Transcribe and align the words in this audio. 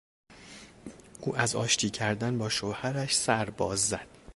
او 1.21 1.35
از 1.37 1.55
آشتی 1.55 1.89
کردن 1.89 2.37
با 2.37 2.49
شوهرش 2.49 3.15
سر 3.17 3.49
باز 3.49 3.79
زد. 3.87 4.07